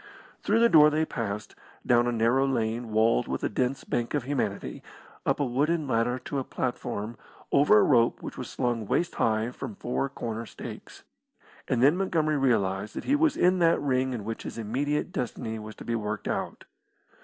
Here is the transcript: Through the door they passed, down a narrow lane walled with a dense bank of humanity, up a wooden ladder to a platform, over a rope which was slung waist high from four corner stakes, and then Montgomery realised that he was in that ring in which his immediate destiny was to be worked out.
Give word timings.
Through 0.41 0.61
the 0.61 0.67
door 0.67 0.89
they 0.89 1.05
passed, 1.05 1.53
down 1.85 2.07
a 2.07 2.11
narrow 2.11 2.47
lane 2.47 2.91
walled 2.91 3.27
with 3.27 3.43
a 3.43 3.49
dense 3.49 3.83
bank 3.83 4.15
of 4.15 4.23
humanity, 4.23 4.81
up 5.27 5.39
a 5.39 5.45
wooden 5.45 5.87
ladder 5.87 6.17
to 6.17 6.39
a 6.39 6.43
platform, 6.43 7.17
over 7.51 7.77
a 7.77 7.83
rope 7.83 8.19
which 8.19 8.35
was 8.35 8.49
slung 8.49 8.87
waist 8.87 9.13
high 9.13 9.51
from 9.51 9.75
four 9.75 10.09
corner 10.09 10.47
stakes, 10.47 11.03
and 11.67 11.83
then 11.83 11.95
Montgomery 11.97 12.39
realised 12.39 12.95
that 12.95 13.03
he 13.03 13.15
was 13.15 13.37
in 13.37 13.59
that 13.59 13.79
ring 13.79 14.11
in 14.11 14.23
which 14.25 14.41
his 14.41 14.57
immediate 14.57 15.11
destiny 15.11 15.59
was 15.59 15.75
to 15.75 15.85
be 15.85 15.93
worked 15.93 16.27
out. 16.27 16.65